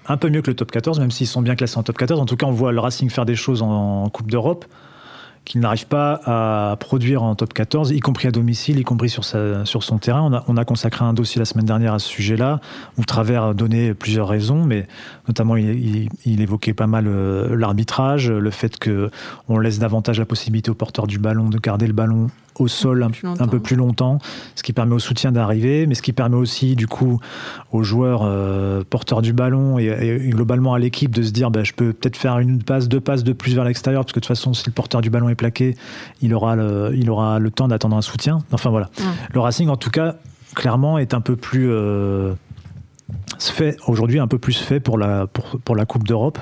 [0.10, 2.20] Un peu mieux que le top 14, même s'ils sont bien classés en top 14.
[2.20, 4.66] En tout cas, on voit le Racing faire des choses en, Coupe d'Europe
[5.46, 9.24] qu'il n'arrive pas à produire en top 14, y compris à domicile, y compris sur,
[9.24, 10.22] sa, son terrain.
[10.22, 12.60] On a, on a, consacré un dossier la semaine dernière à ce sujet-là,
[12.98, 14.88] où Travers a donné plusieurs raisons, mais
[15.28, 20.70] notamment il, il, évoquait pas mal euh, l'arbitrage, le fait qu'on laisse davantage la possibilité
[20.70, 22.28] aux porteurs du ballon de garder le ballon
[22.60, 24.20] au sol un, peu plus longtemps,
[24.56, 27.20] ce qui permet au soutien d'arriver, mais ce qui permet aussi du coup
[27.72, 31.74] aux joueurs euh, porteurs du ballon et, globalement à l'équipe de se dire bah, je
[31.74, 34.28] peux peut-être faire une passe, deux passes de plus vers l'extérieur, parce que de toute
[34.28, 35.76] façon si le porteur du ballon est plaqué,
[36.22, 38.40] il aura le, il aura le temps d'attendre un soutien.
[38.52, 38.90] Enfin voilà.
[39.34, 40.16] Le Racing en tout cas
[40.56, 42.34] clairement est un peu plus euh,
[43.40, 46.40] fait aujourd'hui un peu plus fait pour la, pour, pour la Coupe d'Europe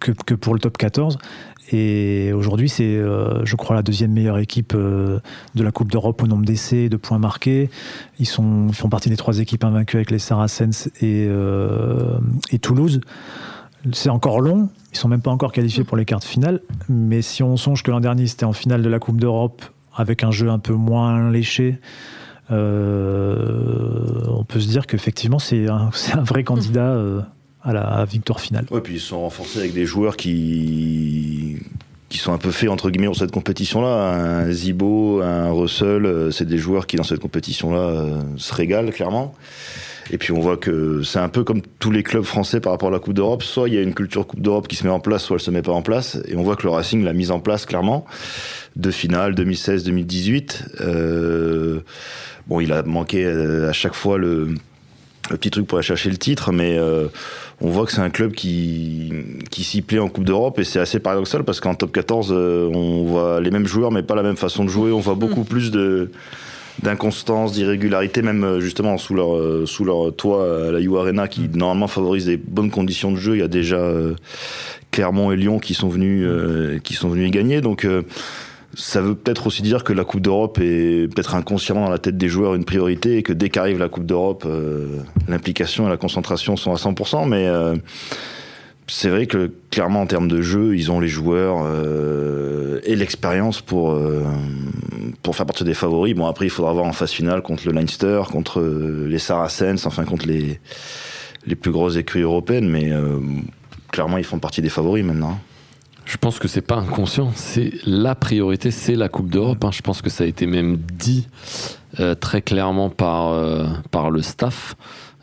[0.00, 1.18] que, que, pour le top 14.
[1.72, 5.18] Et aujourd'hui, c'est, euh, je crois, la deuxième meilleure équipe euh,
[5.54, 7.70] de la Coupe d'Europe au nombre d'essais de points marqués.
[8.20, 12.18] Ils, sont, font partie des trois équipes invaincues avec les Saracens et, euh,
[12.52, 13.00] et Toulouse.
[13.92, 16.60] C'est encore long, ils sont même pas encore qualifiés pour les cartes finales.
[16.88, 19.62] Mais si on songe que l'an dernier, c'était en finale de la Coupe d'Europe
[19.94, 21.78] avec un jeu un peu moins léché,
[22.50, 22.54] on
[24.46, 26.96] peut se dire qu'effectivement, c'est un, vrai candidat
[27.66, 28.64] à la victoire finale.
[28.70, 31.58] Oui, puis ils sont renforcés avec des joueurs qui
[32.08, 33.88] qui sont un peu faits entre guillemets dans cette compétition-là.
[33.88, 38.92] Un Zibo, un Russell, euh, c'est des joueurs qui dans cette compétition-là euh, se régalent
[38.92, 39.34] clairement.
[40.10, 42.90] Et puis on voit que c'est un peu comme tous les clubs français par rapport
[42.90, 43.42] à la Coupe d'Europe.
[43.42, 45.42] Soit il y a une culture Coupe d'Europe qui se met en place, soit elle
[45.42, 46.18] se met pas en place.
[46.28, 48.04] Et on voit que le Racing l'a mise en place clairement.
[48.76, 50.80] De finale 2016-2018.
[50.82, 51.80] Euh,
[52.46, 54.54] bon, il a manqué euh, à chaque fois le
[55.30, 57.08] le petit truc pour aller chercher le titre, mais euh,
[57.60, 59.12] on voit que c'est un club qui,
[59.50, 62.70] qui s'y plaît en Coupe d'Europe et c'est assez paradoxal parce qu'en top 14, euh,
[62.72, 64.92] on voit les mêmes joueurs mais pas la même façon de jouer.
[64.92, 65.46] On voit beaucoup mm.
[65.46, 66.10] plus de
[66.82, 71.42] d'inconstance, d'irrégularité, même euh, justement sous leur sous leur toit à la U Arena qui
[71.42, 71.56] mm.
[71.56, 73.36] normalement favorise des bonnes conditions de jeu.
[73.36, 73.80] Il y a déjà
[74.90, 76.28] Clermont et Lyon qui sont venus
[76.82, 77.60] qui sont venus y gagner.
[77.60, 77.86] Donc
[78.76, 82.18] ça veut peut-être aussi dire que la Coupe d'Europe est peut-être inconsciemment dans la tête
[82.18, 85.96] des joueurs une priorité et que dès qu'arrive la Coupe d'Europe, euh, l'implication et la
[85.96, 87.26] concentration sont à 100%.
[87.26, 87.74] Mais euh,
[88.86, 93.62] c'est vrai que clairement en termes de jeu, ils ont les joueurs euh, et l'expérience
[93.62, 93.98] pour
[95.22, 96.14] pour faire partie des favoris.
[96.14, 100.04] Bon après, il faudra voir en phase finale contre le Leinster, contre les Saracens, enfin
[100.04, 100.60] contre les
[101.46, 102.68] les plus grosses écuries européennes.
[102.68, 102.92] Mais
[103.90, 105.40] clairement, ils font partie des favoris maintenant.
[106.06, 109.64] Je pense que c'est pas inconscient, c'est la priorité, c'est la Coupe d'Europe.
[109.64, 109.72] Hein.
[109.72, 111.26] Je pense que ça a été même dit
[111.98, 114.76] euh, très clairement par, euh, par le staff.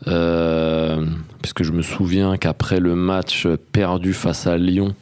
[0.06, 1.06] Euh,
[1.40, 4.94] puisque je me souviens qu'après le match perdu face à Lyon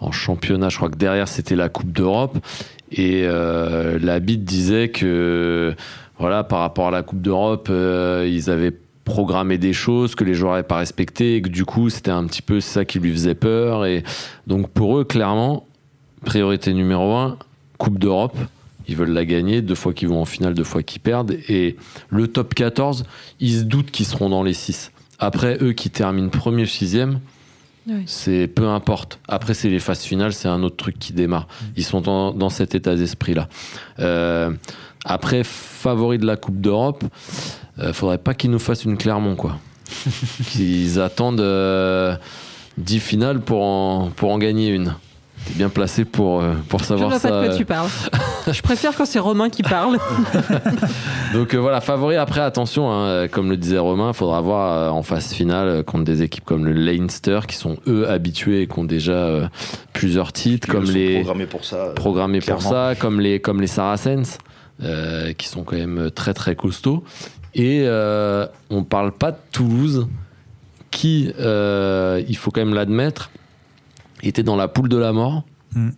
[0.00, 2.38] en championnat, je crois que derrière c'était la Coupe d'Europe.
[2.92, 5.74] Et la bite disait que
[6.18, 8.74] voilà, par rapport à la Coupe d'Europe, ils avaient
[9.10, 12.24] programmer des choses que les joueurs n'avaient pas respectées et que du coup c'était un
[12.26, 13.84] petit peu ça qui lui faisait peur.
[13.84, 14.04] Et
[14.46, 15.66] donc pour eux clairement
[16.24, 17.36] priorité numéro un
[17.76, 18.38] Coupe d'Europe.
[18.86, 21.32] Ils veulent la gagner deux fois qu'ils vont en finale deux fois qu'ils perdent.
[21.48, 21.76] Et
[22.08, 23.04] le top 14
[23.40, 27.18] ils se doutent qu'ils seront dans les 6 après eux qui terminent premier sixième
[28.06, 29.18] c'est peu importe.
[29.26, 31.48] Après c'est les phases finales c'est un autre truc qui démarre.
[31.76, 33.48] Ils sont dans, cet état d'esprit là
[33.98, 34.52] euh,
[35.04, 37.02] après favori de la Coupe d'Europe
[37.80, 39.58] euh, faudrait pas qu'ils nous fassent une Clermont, quoi.
[40.50, 42.16] qu'ils attendent 10 euh,
[43.00, 44.94] finales pour en, pour en gagner une.
[45.46, 47.30] T'es bien placé pour, euh, pour savoir Je ça.
[47.30, 47.88] Pas de quoi tu parles.
[48.52, 49.98] Je préfère quand c'est Romain qui parle.
[51.32, 52.16] Donc voilà, favori.
[52.16, 56.20] Après, attention, hein, comme le disait Romain, il faudra voir en phase finale contre des
[56.22, 59.48] équipes comme le Leinster qui sont eux habitués et qui ont déjà
[59.94, 61.92] plusieurs titres, comme les programmés pour ça.
[61.94, 64.36] Programmés pour ça, comme les comme les Saracens.
[65.38, 67.02] qui sont quand même très très costauds
[67.54, 70.08] et euh, on parle pas de Toulouse,
[70.90, 73.30] qui, euh, il faut quand même l'admettre,
[74.22, 75.44] était dans la poule de la mort.
[75.72, 75.90] Mm.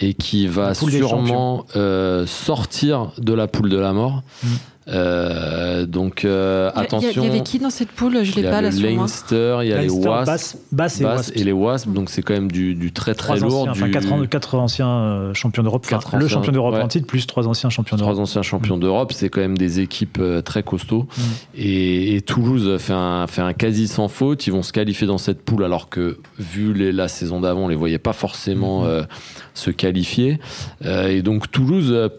[0.00, 4.22] Et qui va sûrement euh, sortir de la poule de la mort.
[4.44, 4.48] Mm.
[4.88, 7.22] Euh, donc euh, attention.
[7.22, 9.02] Il y, avait qui dans cette poule Je l'ai pas là sur moi.
[9.02, 11.00] Leinster, il y a les Wasps, Bass,
[11.34, 11.88] et, les Wasps.
[11.88, 13.68] Donc c'est quand même du, du très très lourd.
[13.68, 15.86] Enfin, quatre, anciens euh, champions d'Europe.
[16.14, 18.14] le champion d'Europe en titre plus trois anciens champions d'Europe.
[18.14, 21.06] Trois anciens champions d'Europe, c'est quand même des équipes très costauds.
[21.16, 21.22] Mm.
[21.56, 24.46] Et, Toulouse fait un, fait un quasi sans faute.
[24.46, 27.68] Ils vont se qualifier dans cette poule alors que vu les, la saison d'avant, on
[27.68, 29.06] les voyait pas forcément mm.
[29.54, 30.38] se qualifier.
[30.84, 32.10] et donc Toulouse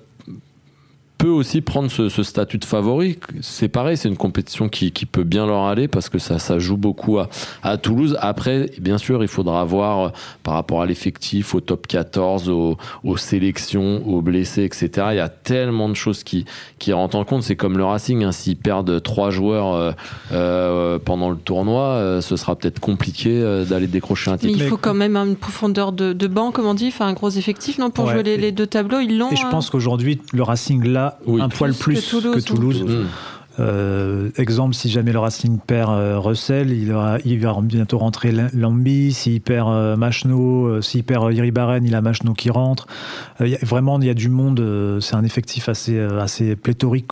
[1.20, 3.20] peut aussi prendre ce, statut de favori.
[3.42, 6.78] C'est pareil, c'est une compétition qui, peut bien leur aller parce que ça, ça joue
[6.78, 8.18] beaucoup à, Toulouse.
[8.22, 10.10] Après, bien sûr, il faudra voir euh,
[10.44, 12.78] par rapport à l'effectif, au top 14, aux,
[13.18, 15.08] sélections, aux blessés, etc.
[15.12, 16.46] Il y a tellement de choses qui,
[16.80, 17.44] qui rentrent en compte.
[17.44, 18.32] C'est comme le Racing, hein.
[18.32, 19.92] s'ils perdent trois joueurs euh,
[20.32, 24.58] euh, pendant le tournoi, ce sera peut-être compliqué d'aller décrocher un titre.
[24.58, 27.30] Mais il faut quand même une profondeur de, banc, comme on dit, enfin un gros
[27.30, 29.00] effectif, non, pour jouer les, deux tableaux.
[29.02, 29.32] Ils l'ont.
[29.32, 29.70] Et je pense hein.
[29.74, 32.86] qu'aujourd'hui, le Racing là un poil plus que Toulouse.
[33.60, 36.96] Euh, exemple, si jamais le Racing perd euh, Russell, il,
[37.26, 39.12] il, va bientôt rentrer Lambi.
[39.12, 42.88] S'il perd euh, Machno, euh, s'il perd Iribarren, il a Machno qui rentre.
[43.62, 45.00] vraiment, il y a du monde.
[45.02, 47.12] c'est un effectif assez, assez pléthorique.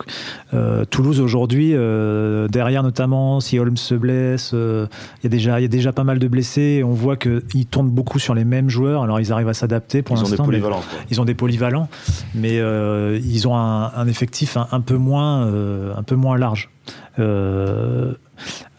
[0.90, 5.92] Toulouse aujourd'hui, derrière notamment, si Holmes se blesse, il y a déjà, y a déjà
[5.92, 6.82] pas mal de blessés.
[6.84, 9.02] On voit qu'ils tournent beaucoup sur les mêmes joueurs.
[9.02, 10.36] Alors ils arrivent à s'adapter pour l'instant.
[10.36, 10.82] Ils ont des polyvalents.
[11.10, 11.88] Ils ont des polyvalents,
[12.34, 16.70] mais ils ont un, un effectif un, un, peu moins, un peu moins large.
[17.18, 18.14] Euh,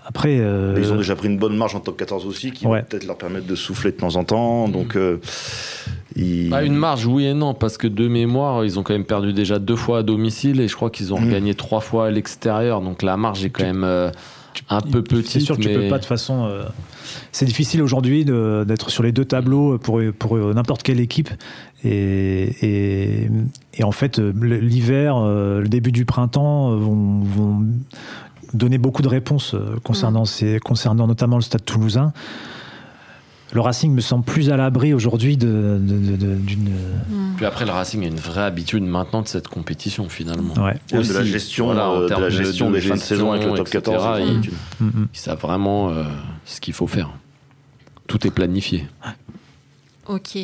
[0.06, 2.82] après, euh, ils ont déjà pris une bonne marge en top 14 aussi, qui va
[2.82, 4.68] peut-être leur permettre de souffler de temps en temps.
[4.68, 5.18] Donc, euh,
[6.16, 9.60] une marge, oui et non, parce que de mémoire, ils ont quand même perdu déjà
[9.60, 11.30] deux fois à domicile et je crois qu'ils ont mm.
[11.30, 12.82] gagné trois fois à l'extérieur.
[12.82, 14.12] Donc la marge est quand même
[14.70, 15.30] un peu petite.
[15.30, 16.50] C'est sûr que tu peux pas de façon.
[17.32, 21.30] c'est difficile aujourd'hui d'être sur les deux tableaux pour, pour n'importe quelle équipe.
[21.84, 23.30] Et,
[23.74, 27.66] et, en fait, l'hiver, euh, le début du printemps euh, vont,
[28.54, 32.12] donner beaucoup de réponses euh, concernant, ces, concernant notamment le stade toulousain.
[33.52, 35.80] Le Racing me semble plus à l'abri aujourd'hui d'une.
[37.10, 37.36] Mm.
[37.38, 40.54] Puis après, le Racing a une vraie habitude maintenant de cette compétition finalement.
[40.56, 40.80] Ouais.
[40.92, 44.20] de la gestion, de la gestion des fins de saison avec le top 14.
[44.20, 45.08] Ils, mm.
[45.14, 45.92] savent vraiment
[46.46, 47.10] ce qu'il faut faire.
[48.08, 48.88] Tout est planifié.
[50.08, 50.38] Ok.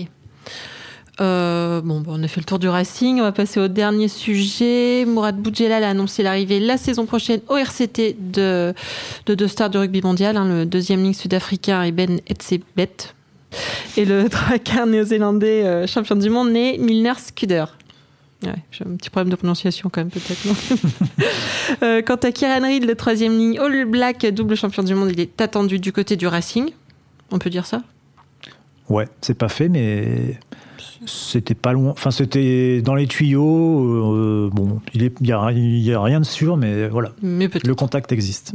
[1.21, 3.19] Euh, bon, bon, on a fait le tour du Racing.
[3.19, 5.05] On va passer au dernier sujet.
[5.05, 8.73] Mourad Boudjelal a annoncé l'arrivée la saison prochaine au RCT de,
[9.25, 10.35] de deux stars du rugby mondial.
[10.37, 13.13] hein, le deuxième ligne sud-africain est Ben Etzebet.
[13.95, 17.65] Et le traqueur néo-zélandais euh, champion du monde né Milner Scudder.
[18.43, 20.45] Ouais, j'ai un petit problème de prononciation quand même peut-être.
[21.81, 25.19] Euh, quant à Kieran Reid, le troisième ligne All Black, double champion du monde, il
[25.19, 26.69] est attendu du côté du Racing.
[27.31, 27.81] On peut dire ça?
[28.87, 30.37] Ouais, c'est pas fait, mais
[31.05, 31.91] c'était pas loin.
[31.91, 34.13] Enfin, c'était dans les tuyaux.
[34.13, 37.11] euh, bon, il n'y a, a rien de sûr, mais voilà.
[37.21, 37.49] Mais.
[37.63, 38.53] Le contact existe.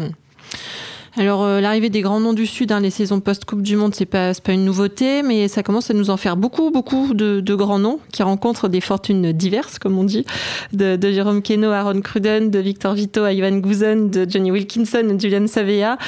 [1.16, 4.06] Alors euh, l'arrivée des grands noms du Sud, hein, les saisons post-Coupe du Monde, c'est
[4.06, 7.54] pas pas une nouveauté, mais ça commence à nous en faire beaucoup, beaucoup de, de
[7.54, 10.24] grands noms qui rencontrent des fortunes diverses, comme on dit,
[10.72, 15.20] de, Jérôme Keno, Aaron Cruden, de Victor Vito à Ivan Gouzen, de Johnny Wilkinson, de
[15.20, 15.98] Julian Savea.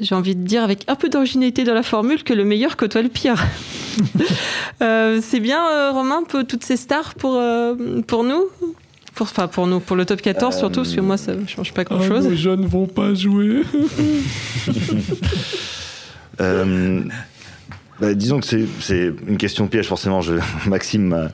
[0.00, 3.02] J'ai envie de dire avec un peu d'originalité dans la formule que le meilleur côtoie
[3.02, 3.36] le pire.
[4.80, 7.38] Euh, c'est bien euh, Romain pour toutes ces stars pour
[8.06, 8.46] pour nous?
[9.14, 11.72] Pour, enfin, pour nous, pour le top 14 surtout, parce que moi, ça ne change
[11.74, 12.26] pas grand-chose.
[12.28, 13.62] nos jeunes vont pas jouer.
[16.40, 17.02] Euh,
[18.00, 18.46] bah, disons que
[18.80, 20.22] c'est- une question piège, forcément.
[20.22, 20.34] Je,
[20.68, 21.28] Maxime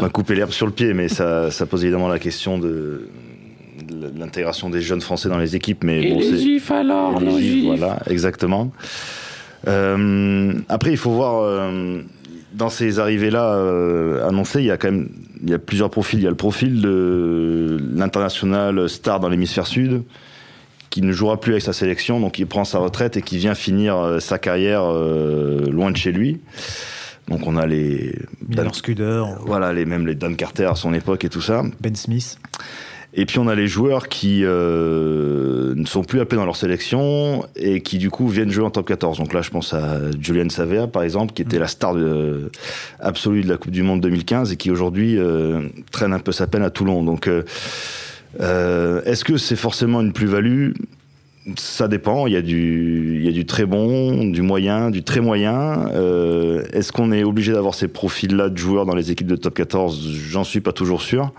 [0.00, 3.08] m'a coupé l'herbe sur le pied, mais ça, ça pose évidemment la question de,
[3.88, 5.84] de l'intégration des jeunes Français dans les équipes.
[5.84, 8.72] Mais bon, c'est- gifs alors, Et les gifs, Voilà, exactement.
[9.66, 12.02] Euh, après, il faut voir euh,
[12.54, 15.08] dans ces arrivées-là euh, annoncées, il y a quand même
[15.42, 16.18] il y a plusieurs profils.
[16.18, 20.02] Il y a le profil de l'international star dans l'hémisphère sud
[20.88, 23.56] qui ne jouera plus avec sa sélection, donc il prend sa retraite et qui vient
[23.56, 26.40] finir euh, sa carrière euh, loin de chez lui.
[27.26, 28.14] Donc on a les
[28.48, 31.64] Miller Scudder, voilà les même les Dan Carter à son époque et tout ça.
[31.80, 32.38] Ben Smith.
[33.16, 37.46] Et puis on a les joueurs qui euh, ne sont plus appelés dans leur sélection
[37.54, 39.18] et qui du coup viennent jouer en top 14.
[39.18, 42.50] Donc là je pense à Julian Savea par exemple qui était la star de,
[42.98, 46.48] absolue de la Coupe du Monde 2015 et qui aujourd'hui euh, traîne un peu sa
[46.48, 47.04] peine à Toulon.
[47.04, 47.44] Donc euh,
[48.40, 50.72] euh, est-ce que c'est forcément une plus-value?
[51.56, 52.26] Ça dépend.
[52.26, 55.88] Il y a du, il y a du très bon, du moyen, du très moyen.
[55.94, 59.54] Euh, Est-ce qu'on est obligé d'avoir ces profils-là de joueurs dans les équipes de top
[59.54, 61.32] 14 J'en suis pas toujours sûr.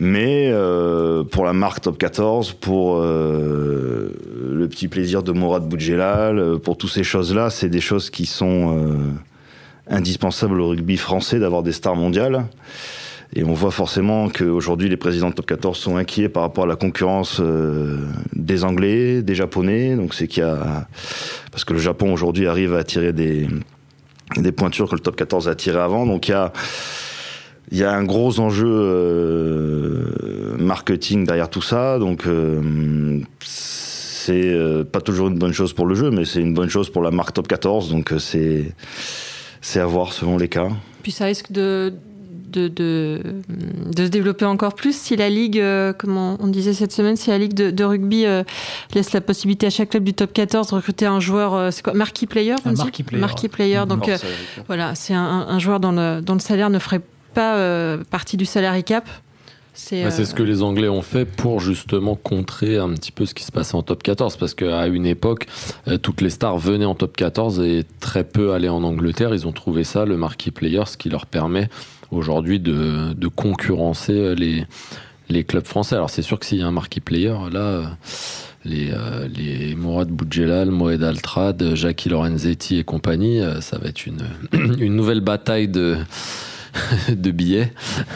[0.00, 4.10] Mais euh, pour la marque top 14, pour euh,
[4.52, 8.26] le petit plaisir de Mourad Boudjelal, euh, pour toutes ces choses-là, c'est des choses qui
[8.26, 8.78] sont
[9.88, 12.44] indispensables au rugby français d'avoir des stars mondiales.
[13.34, 16.66] Et on voit forcément qu'aujourd'hui, les présidents de top 14 sont inquiets par rapport à
[16.66, 17.42] la concurrence
[18.34, 19.96] des Anglais, des Japonais.
[19.96, 20.86] Donc c'est qu'il y a...
[21.50, 23.48] Parce que le Japon aujourd'hui arrive à attirer des,
[24.36, 26.06] des pointures que le top 14 a attiré avant.
[26.06, 26.52] Donc il y a,
[27.70, 31.98] il y a un gros enjeu euh, marketing derrière tout ça.
[31.98, 36.54] Donc euh, c'est euh, pas toujours une bonne chose pour le jeu, mais c'est une
[36.54, 37.90] bonne chose pour la marque top 14.
[37.90, 38.72] Donc euh, c'est
[39.60, 40.68] c'est à voir selon les cas.
[41.02, 41.92] Puis ça risque de,
[42.48, 43.20] de, de,
[43.94, 47.30] de se développer encore plus si la Ligue, euh, comme on, disait cette semaine, si
[47.30, 48.42] la Ligue de, de rugby euh,
[48.94, 51.82] laisse la possibilité à chaque club du top 14 de recruter un joueur, euh, c'est
[51.82, 53.82] quoi, marquee player Un marquee player, Marquee player.
[53.86, 54.16] Donc euh,
[54.66, 57.06] voilà, c'est un, un joueur dont le, dont le salaire ne ferait pas
[57.38, 59.08] euh, partie du salary cap.
[59.74, 63.12] C'est Ouais, c'est euh, ce que les Anglais ont fait pour justement contrer un petit
[63.12, 64.36] peu ce qui se passait en top 14.
[64.36, 65.46] Parce qu'à une époque,
[65.86, 69.34] euh, toutes les stars venaient en top 14 et très peu allaient en Angleterre.
[69.34, 71.68] Ils ont trouvé ça, le marquee player, ce qui leur permet
[72.10, 74.66] aujourd'hui de, de concurrencer les,
[75.28, 75.94] les clubs français.
[75.94, 77.82] Alors c'est sûr que s'il y a un marquee player, là,
[78.64, 78.92] les,
[79.36, 84.22] les Mourad Boudjelal, Moed Altrad, Jackie Lorenzetti et compagnie, ça va être une,
[84.52, 85.98] une nouvelle bataille de
[87.08, 87.72] de billets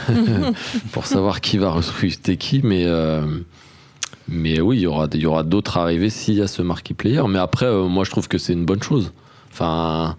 [0.92, 3.22] pour savoir qui va recruter qui, mais euh,
[4.28, 6.94] mais oui, il y aura il y aura d'autres arrivées s'il y a ce marquee
[6.94, 7.22] player.
[7.28, 9.12] Mais après, euh, moi, je trouve que c'est une bonne chose.
[9.52, 10.16] Enfin,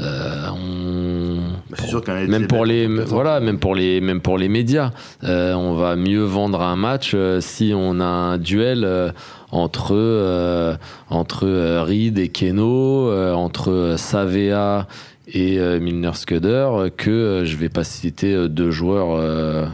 [0.00, 4.48] euh, on sûr qu'un même pour les Etzebeth, voilà même pour les même pour les
[4.48, 4.90] médias
[5.22, 9.12] euh, on va mieux vendre un match euh, si on a un duel euh,
[9.52, 10.74] entre euh,
[11.10, 14.88] entre euh, Reed et Keno euh, entre euh, Savea
[15.26, 19.68] et euh, Milner Scudder euh, que euh, je vais pas citer deux joueurs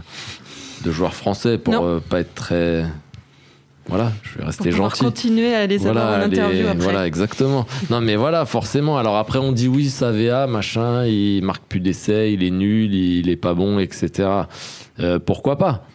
[0.85, 2.85] deux joueurs français pour euh, pas être très
[3.89, 6.79] voilà je vais pour rester pouvoir gentil continuer à les avoir en les- interview après.
[6.85, 7.67] Voilà, exactement.
[7.91, 8.99] Non, mais voilà, forcément.
[8.99, 13.29] Alors après, on dit oui, Savea, machin, il marque plus d'essais, il est nul, il
[13.29, 14.29] est pas bon, etc.
[15.01, 15.87] Euh, pourquoi pas?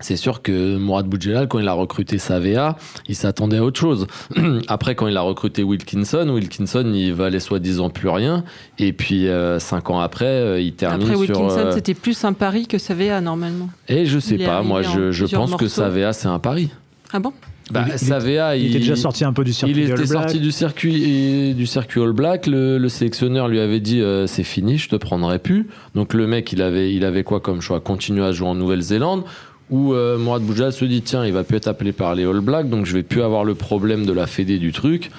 [0.00, 2.76] C'est sûr que Mourad Boudjelal, quand il a recruté Savea,
[3.08, 4.06] il s'attendait à autre chose.
[4.68, 8.44] Après, quand il a recruté Wilkinson, Wilkinson, il valait soi-disant plus rien.
[8.78, 11.20] Et puis, euh, cinq ans après, euh, il termine Après, sur...
[11.20, 13.70] Wilkinson, euh, c'était plus un pari que Savea normalement.
[13.88, 15.68] Et je sais il pas, moi, je, je pense que.
[15.68, 16.70] Savea, c'est un pari.
[17.12, 17.32] Ah bon?
[17.70, 20.00] Bah, il, il Savea, était, il était déjà sorti un peu du circuit il All
[20.00, 20.22] était Blacks.
[20.22, 22.46] sorti du circuit du circuit All Black.
[22.46, 25.68] Le, le sélectionneur lui avait dit euh, c'est fini, je te prendrai plus.
[25.94, 27.80] Donc le mec, il avait, il avait quoi comme choix?
[27.80, 29.22] Continuer à jouer en Nouvelle-Zélande
[29.70, 32.40] ou euh, Mourad Boujal se dit tiens, il va plus être appelé par les All
[32.40, 35.10] Blacks, donc je vais plus avoir le problème de la fédé du truc.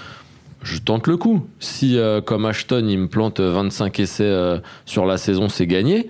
[0.63, 1.47] Je tente le coup.
[1.59, 6.09] Si euh, comme Ashton, il me plante 25 essais euh, sur la saison, c'est gagné.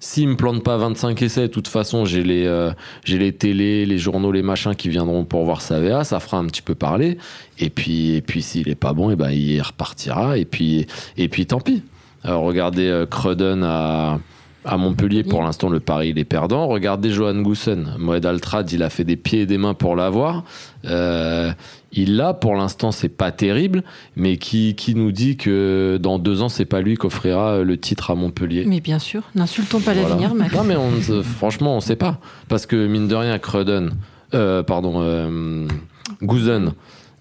[0.00, 2.72] S'il me plante pas 25 essais, de toute façon, j'ai les, euh,
[3.06, 6.60] les télés, les journaux, les machins qui viendront pour voir Savea, ça fera un petit
[6.60, 7.16] peu parler.
[7.58, 10.36] Et puis, et puis s'il est pas bon, et ben, il repartira.
[10.36, 11.82] Et puis, et puis tant pis.
[12.22, 14.18] Alors, regardez euh, Cruden à,
[14.64, 16.66] à Montpellier, pour l'instant, le pari, il est perdant.
[16.68, 17.94] Regardez Johan Goussen.
[17.98, 20.44] Moed Altrad, il a fait des pieds et des mains pour l'avoir.
[20.86, 21.52] Euh,
[21.92, 23.84] il l'a, pour l'instant, c'est pas terrible,
[24.16, 27.76] mais qui, qui nous dit que dans deux ans, c'est pas lui qui offrira le
[27.78, 30.08] titre à Montpellier Mais bien sûr, n'insultons pas Voilà.
[30.08, 30.54] l'avenir, Max.
[30.54, 30.90] Non, mais on,
[31.22, 32.18] franchement, on sait pas.
[32.48, 33.90] Parce que, mine de rien, Cruden,
[34.34, 35.66] euh, pardon, euh,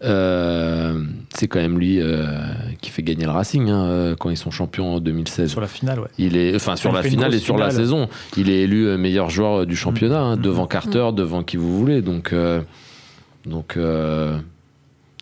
[0.04, 2.26] euh, c'est quand même lui euh,
[2.82, 5.50] qui fait gagner le Racing hein, euh, quand ils sont champions en 2016.
[5.50, 6.08] Sur la finale, ouais.
[6.18, 9.66] Il est, enfin, sur la finale et sur la saison, il est élu meilleur joueur
[9.66, 10.42] du championnat, hein, Mhm.
[10.42, 12.02] devant Carter, devant qui vous voulez.
[12.02, 12.62] Donc, euh,
[13.46, 14.38] donc euh,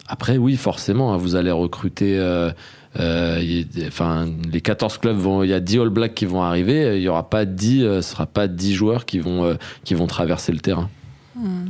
[0.08, 2.18] après, oui, forcément, hein, vous allez recruter.
[2.20, 2.52] euh,
[3.00, 6.42] euh, y enfin, les 14 clubs vont, il y a 10 All Blacks qui vont
[6.44, 6.98] arriver.
[6.98, 9.54] Il y aura pas 10, euh, ce sera pas 10 joueurs qui vont, euh,
[9.86, 10.90] qui vont traverser le terrain.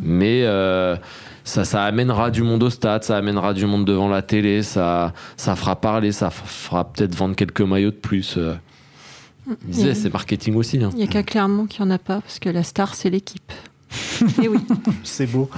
[0.02, 0.96] Mais euh,
[1.44, 5.14] ça, ça amènera du monde au stade, ça amènera du monde devant la télé, ça,
[5.38, 8.36] ça fera parler, ça fera peut-être vendre quelques maillots de plus.
[8.38, 8.54] euh.
[9.68, 10.78] Il disait, Et- c'est marketing aussi.
[10.84, 10.90] hein.
[10.94, 13.10] Il n'y a qu'à Clermont qu'il n'y en a pas, parce que la star, c'est
[13.10, 13.52] l'équipe.
[14.42, 14.60] Et oui.
[15.04, 15.50] C'est beau.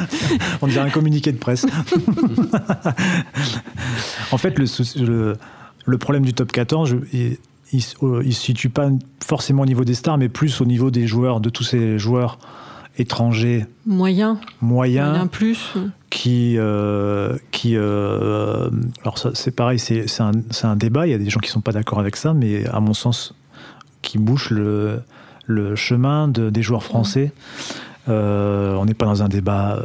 [0.60, 1.64] On dirait un communiqué de presse.
[4.32, 4.64] en fait, le,
[5.04, 5.36] le,
[5.86, 7.38] le problème du top 14, je- il,
[7.72, 8.88] il se situe pas
[9.24, 12.38] forcément au niveau des stars, mais plus au niveau des joueurs, de tous ces joueurs
[12.98, 15.74] étrangers Moyen, moyens moyen plus.
[16.10, 18.68] qui, euh, qui euh,
[19.02, 20.32] alors c'est pareil, c'est c'est un,
[20.64, 21.06] un débat.
[21.06, 23.34] Il y a des gens qui sont pas d'accord avec ça, mais à mon sens,
[24.02, 25.02] qui bouche le,
[25.46, 27.32] le chemin de, des joueurs français.
[28.08, 29.80] Euh, on n'est pas dans un débat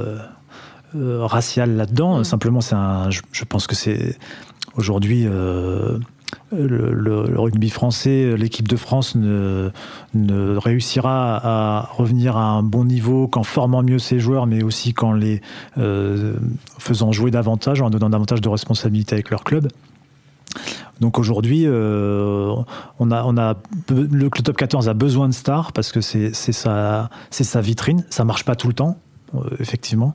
[0.93, 2.23] racial là-dedans.
[2.23, 3.09] Simplement, c'est un.
[3.09, 4.17] Je, je pense que c'est
[4.75, 5.27] aujourd'hui.
[6.53, 9.71] Le, rugby français, l'équipe de France ne,
[10.57, 15.13] réussira à revenir à un bon niveau qu'en formant mieux ses joueurs, mais aussi qu'en
[15.13, 15.41] les
[15.77, 16.35] euh,
[16.79, 19.67] faisant jouer davantage, en donnant davantage de responsabilités avec leur club.
[20.99, 22.53] Donc aujourd'hui, euh,
[22.99, 23.55] on a,
[23.89, 28.05] le, top 14 a besoin de stars parce que c'est sa, sa vitrine.
[28.09, 28.97] Ça marche pas tout le temps,
[29.59, 30.13] effectivement.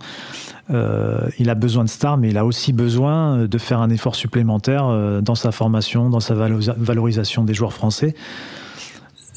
[0.70, 4.14] Euh, il a besoin de stars, mais il a aussi besoin de faire un effort
[4.14, 8.14] supplémentaire euh, dans sa formation, dans sa valorisa- valorisation des joueurs français.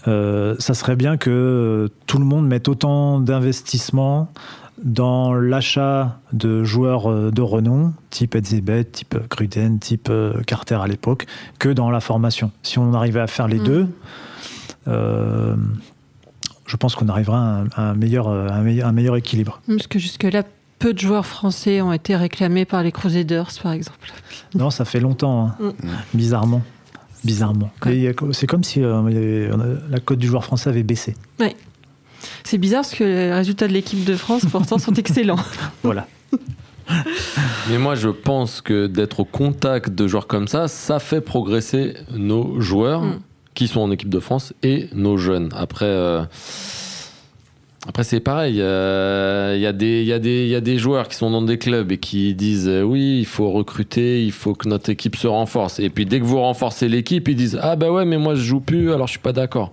[0.07, 4.29] Euh, ça serait bien que euh, tout le monde mette autant d'investissement
[4.83, 10.87] dans l'achat de joueurs euh, de renom, type Edzebet, type Gruden, type euh, Carter à
[10.87, 11.27] l'époque,
[11.59, 12.51] que dans la formation.
[12.63, 13.63] Si on arrivait à faire les Mhm.
[13.65, 13.87] deux,
[14.87, 15.55] euh,
[16.71, 19.59] je pense qu'on arrivera à un, à un meilleur, euh, un, meilleur, un meilleur équilibre.
[19.67, 20.43] Parce que jusque-là,
[20.79, 24.09] peu de joueurs français ont été réclamés par les Crusaders, par exemple.
[24.55, 25.55] Non, ça fait longtemps, hein.
[25.59, 25.87] Mm.
[26.13, 26.61] bizarrement.
[27.25, 27.69] Bizarrement.
[27.81, 27.89] A-
[28.31, 31.13] C'est comme si euh, la cote du joueur français avait baissé.
[32.45, 35.39] C'est bizarre parce que les résultats de l'équipe de France, pourtant, sont excellents.
[35.83, 36.07] Voilà.
[37.69, 41.95] Mais moi, je pense que d'être au contact de joueurs comme ça, ça fait progresser
[42.15, 43.19] nos joueurs Mm.
[43.53, 45.49] Qui sont en équipe de France et nos jeunes.
[45.55, 46.23] Après, euh,
[47.87, 48.57] après c'est pareil.
[48.61, 51.57] euh, Il y, a des- il y, y a des joueurs qui sont dans des
[51.57, 55.27] clubs et qui disent euh, oui, il faut recruter, il faut que notre équipe se
[55.27, 55.79] renforce.
[55.79, 58.41] Et puis dès que vous renforcez l'équipe, ils disent ah bah ouais, mais moi je
[58.41, 59.71] joue plus, alors je suis pas d'accord.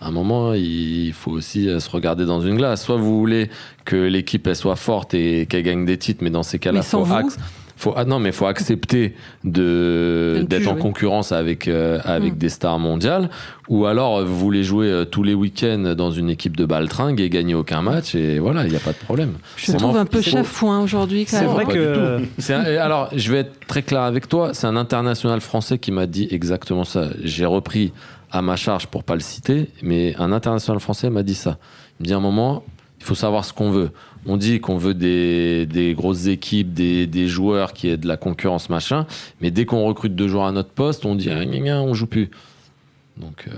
[0.00, 2.84] À un moment, il faut aussi euh, se regarder dans une glace.
[2.84, 3.50] Soit vous voulez
[3.84, 7.04] que l'équipe elle soit forte et qu'elle gagne des titres, mais dans ces cas-là, faut,
[7.28, 7.38] ac-
[7.76, 9.14] faut ah non, mais faut accepter
[9.56, 12.38] de d'être en concurrence avec euh, avec Mm.
[12.38, 13.30] des stars mondiales.
[13.68, 17.20] Ou alors euh, vous voulez jouer euh, tous les week-ends dans une équipe de baltringue
[17.20, 19.32] et gagner aucun match et voilà, il n'y a pas de problème.
[19.56, 21.24] Je trouve un peu chafouin aujourd'hui.
[21.24, 21.50] quand C'est même.
[21.50, 24.54] vrai pas que du un- alors, je vais être très clair avec toi.
[24.54, 27.08] C'est un international français qui m'a dit exactement ça.
[27.22, 27.92] J'ai repris
[28.30, 31.58] à ma charge pour pas le citer, mais un international français m'a dit ça.
[32.00, 32.64] Il me dit à un moment,
[33.00, 33.90] il faut savoir ce qu'on veut.
[34.26, 39.06] On dit qu'on veut des, grosses équipes, des, joueurs qui aient de la concurrence, machin.
[39.40, 41.94] Mais dès qu'on recrute deux joueurs à notre poste, on dit, ah, gna, gna, on
[41.94, 42.30] joue plus.
[43.16, 43.52] Donc euh,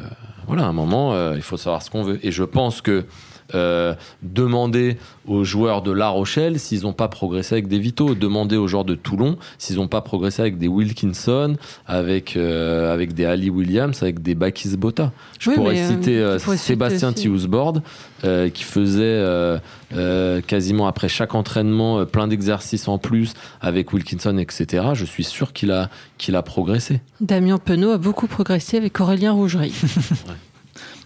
[0.46, 2.18] voilà, à un moment, euh, il faut savoir ce qu'on veut.
[2.22, 3.04] Et je pense que
[3.54, 8.14] Euh, demandez aux joueurs de La Rochelle s'ils n'ont pas progressé avec des Vito.
[8.14, 13.12] Demandez aux joueurs de Toulon s'ils n'ont pas progressé avec des Wilkinson, avec, euh, avec
[13.12, 15.12] des Ali Williams, avec des Bakis Botta.
[15.38, 17.12] Je Oui, pourrais euh, citer euh, pourrais Sébastien.
[17.12, 17.80] Tiousbord,
[18.24, 19.58] euh, qui faisait euh,
[19.94, 24.88] euh, quasiment après chaque entraînement euh, plein d'exercices en plus avec Wilkinson, etc.
[24.94, 27.00] Je suis sûr qu'il a, qu'il a progressé.
[27.20, 29.74] Damien Penaud a beaucoup progressé avec Aurélien Rougerie.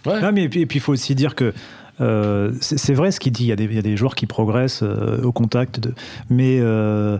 [0.05, 0.21] Ouais.
[0.21, 1.53] Non, mais et puis il faut aussi dire que
[2.01, 3.43] euh, c'est vrai ce qu'il dit.
[3.43, 5.93] Il y, a des, joueurs qui progressent euh, au contact de.
[6.29, 7.17] Mais euh,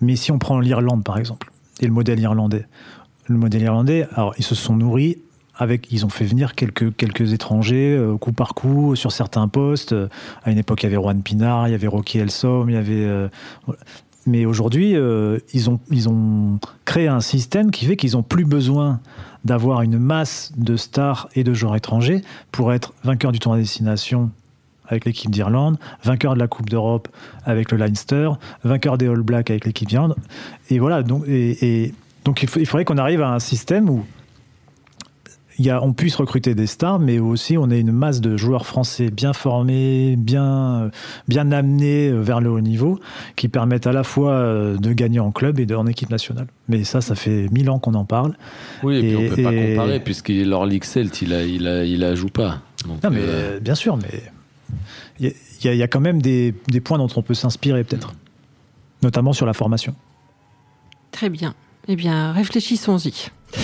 [0.00, 2.66] mais si on prend l'Irlande par exemple et le modèle irlandais,
[3.26, 5.18] le modèle irlandais, alors ils se sont nourris
[5.56, 9.94] avec, ils ont fait venir quelques quelques étrangers coup par coup sur certains postes.
[10.44, 12.76] À une époque, il y avait Juan Pinard, il y avait Rocky Elsom, il y
[12.76, 13.28] avait.
[14.26, 14.96] mais aujourd'hui,
[15.52, 19.00] ils ont ils ont créé un système qui fait qu'ils ont plus besoin
[19.44, 22.22] d'avoir une masse de stars et de joueurs étrangers
[22.52, 24.30] pour être vainqueur du tournoi destination
[24.86, 27.08] avec l'équipe d'Irlande, vainqueur de la Coupe d'Europe
[27.44, 28.30] avec le Leinster,
[28.64, 30.16] vainqueur des All Blacks avec l'équipe d'Irlande.
[30.70, 31.92] Et voilà, donc, il,
[32.66, 34.04] faudrait qu'on arrive à un système où
[35.64, 38.66] y a, on puisse recruter des stars, mais aussi on ait une masse de joueurs
[38.66, 40.90] français bien formés, bien, euh,
[41.28, 42.98] bien amenés euh, vers le haut niveau,
[43.36, 46.46] qui permettent à la fois euh, de gagner en club et de, en équipe nationale.
[46.68, 48.34] Mais ça, ça fait mille ans qu'on en parle.
[48.82, 51.84] Oui, et, puis on peut pas comparer puisqu'il leur League Celt, il a, il a,
[51.84, 52.60] il la joue pas.
[52.86, 54.22] Donc, Non, mais euh, bien sûr, mais
[55.20, 57.08] il y, a- il y a- il y a quand même des, des points dont
[57.14, 58.12] on peut s'inspirer peut-être,
[59.02, 59.94] notamment sur la formation.
[61.12, 61.54] Très bien.
[61.88, 63.28] Eh bien, réfléchissons-y.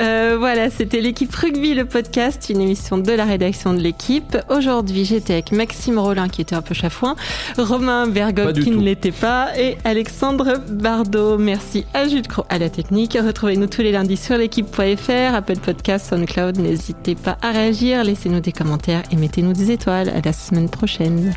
[0.00, 4.36] Euh, voilà, c'était l'équipe rugby, le podcast, une émission de la rédaction de l'équipe.
[4.48, 7.14] Aujourd'hui, j'étais avec Maxime Rollin, qui était un peu chafouin,
[7.58, 8.80] Romain Bergotte, qui tout.
[8.80, 11.38] ne l'était pas, et Alexandre Bardot.
[11.38, 13.16] Merci à Jules Cro à la technique.
[13.24, 16.58] Retrouvez-nous tous les lundis sur l'équipe.fr, Apple Podcast, SoundCloud.
[16.58, 20.08] N'hésitez pas à réagir, laissez-nous des commentaires et mettez-nous des étoiles.
[20.08, 21.32] À la semaine prochaine.